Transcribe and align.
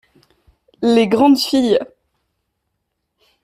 Les 0.81 1.07
grandes 1.07 1.37
filles. 1.39 1.77